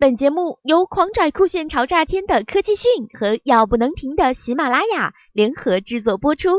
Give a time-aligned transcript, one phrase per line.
[0.00, 6.50] 本节目由狂拽酷炫潮炸天的科技讯和要不能停的喜马拉雅联合制作播出。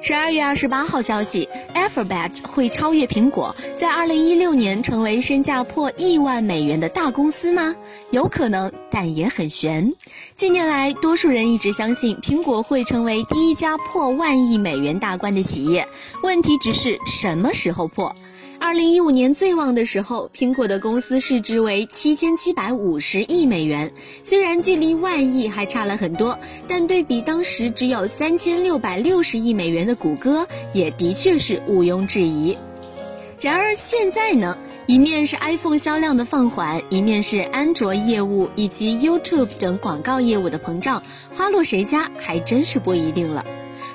[0.00, 7.76] 十二月二十八号消息，Alphabet 会超越苹果，在二零一六年成为身价破亿万美元的大公司吗？
[8.12, 9.92] 有可能，但也很悬。
[10.34, 15.86] 近年来，多数人一直相信苹果会成为第一家破万亿美元大关的企业，
[16.22, 18.16] 问题只是什么时候破。
[18.72, 23.92] 二零一五年最旺的时候，苹果的公司市值为七千七百五十亿美元，
[24.24, 32.56] 虽然距离万亿还差了很多，但对比当时只有三千六百六十亿美元的谷歌，也的确是毋庸置疑。
[33.42, 41.02] 然而现在呢，一面是 iPhone 销量的放缓，一面是安卓业务以及 YouTube 等广告业务的膨胀，
[41.34, 43.44] 花落谁家还真是不一定了。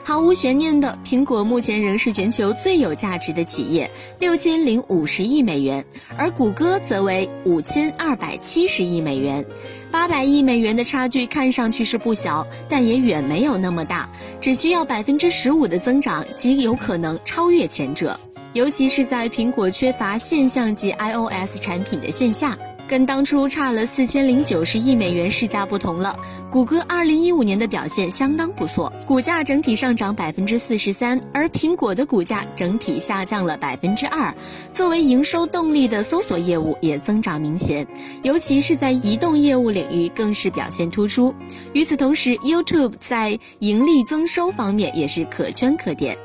[0.07, 5.83] 毫无悬念的，苹果目前仍是全球最有价值的企业，六千零五十亿美元，
[6.17, 9.45] 而谷歌则为五千二百七十亿美元，
[9.91, 14.07] 八百亿美元的差距看上去是不小，但也远没有那么大，
[14.39, 18.17] 只需要百分之十五的增长即有可能超越前者，
[18.53, 22.57] 尤其是在苹果缺乏现象级 iOS 产品的线下。
[22.87, 26.17] 跟当初差了四千零九十亿美元市价不同了，
[26.49, 34.33] 谷歌二零一五年的表现相当不错，股价整体上涨百分之四十三，而苹果的股价整体下降了百分之二。
[34.71, 37.85] 作为营收动力的搜索业务也增长明显，
[38.23, 41.33] 尤其是在移动业务领域更是表现突出。
[41.73, 46.17] 与此同时，YouTube 在盈利增收方面也是可圈可点。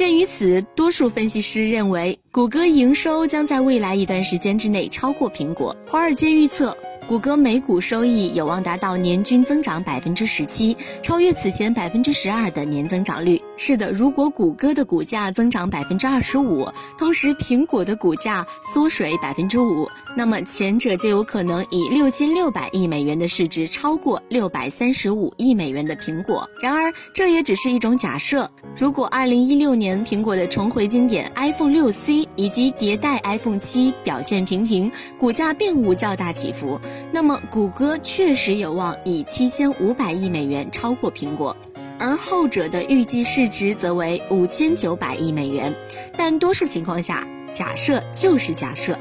[0.00, 5.76] 鉴于此，多数分析师认为，谷歌营收将在未来一段时间之内超过苹果。
[5.86, 6.74] 华尔街预测。
[7.08, 13.40] 谷歌每股收益有望达到年均增长百分之十七，超越此前百分之十二的年增长率。
[13.56, 26.48] 是的，如果谷歌的股价增长百分之二十五，同时苹果的股价缩水百分之五，那么前者就有可能以六千六百亿美元的市值超过六百三十五亿美元的苹果。
[26.62, 28.48] 然而，这也只是一种假设。
[28.76, 36.80] 如果二零一六年苹果的重回经典 iPhone 六 C 以及迭代 iPhone 七表现平平，股价并无较大起伏。
[37.12, 41.56] 那么，谷歌确实有望以七千五百亿美元超过苹果，
[41.98, 45.74] 而后者的预计市值则为五千九百亿美元。
[46.16, 48.96] 但多数情况下，假设就是假设。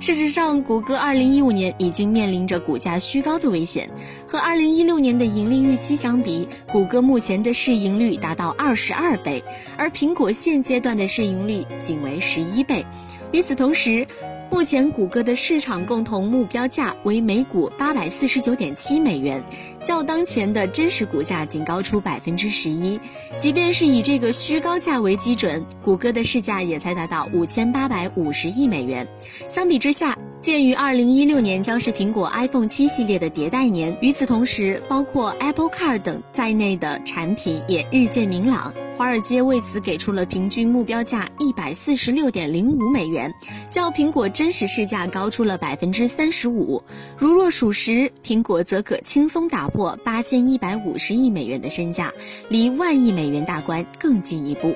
[0.00, 3.88] 事实上，谷歌二零一五年已经面临着股价虚高的危险。
[4.26, 9.44] 和二零一六年的盈利预期相比，谷歌目前的市盈率达到二十二倍，
[9.76, 12.84] 而苹果现阶段的市盈率仅为十一倍。
[13.30, 14.04] 与此同时，
[14.52, 19.42] 目前谷歌的市场共同目标价为每股八百四十九点七美元，
[19.82, 23.00] 较当前的真实股价仅高出百分之十一。
[23.38, 29.08] 即便是以这个虚高价为基准，谷歌的市价也才达到五千八百五十亿美元。
[29.48, 38.74] 相比之下，鉴于二零一六年将是苹果 iPhone 七系列的迭代年，与此同时，包括 Apple Car 等在内的产品也日渐明朗。
[38.96, 43.32] 华尔街为此给出了平均目标价一百四十六点零五美元，
[43.70, 46.82] 较苹果真实市价高出了百分之三十五。
[47.16, 52.12] 如若属实，苹果则可轻松打破八千一百五十亿美元的身价，
[52.48, 54.74] 离万亿美元大关更进一步。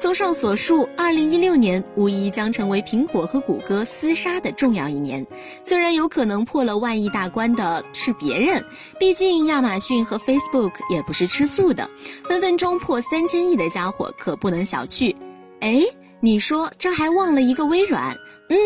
[0.00, 5.26] 综上所述，二零一六年无疑将成为苹果和谷歌厮杀的重要一年。
[5.62, 8.64] 虽然有可能破了万亿大关的是别人，
[8.98, 11.90] 毕竟亚马逊和 Facebook 也不是吃素的，
[12.24, 15.14] 分分钟破三千亿的家伙可不能小觑。
[15.60, 15.84] 哎，
[16.20, 18.16] 你说这还忘了一个微软？
[18.48, 18.56] 嗯，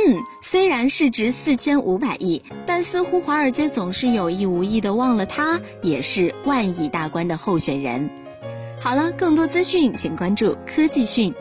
[0.41, 8.09] 虽然市值四千五百亿，但似乎华尔街总是有意无意的忘了它也是万亿大关的候选人。
[8.85, 11.35] 好了，更多资讯请关注科技讯。